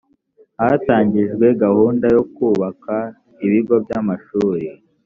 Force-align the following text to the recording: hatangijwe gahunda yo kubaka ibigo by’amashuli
hatangijwe 0.59 1.45
gahunda 1.63 2.05
yo 2.15 2.23
kubaka 2.35 2.95
ibigo 3.45 3.75
by’amashuli 3.83 4.67